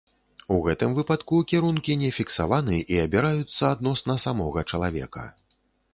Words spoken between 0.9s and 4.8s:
выпадку кірункі не фіксаваны і абіраюцца адносна самога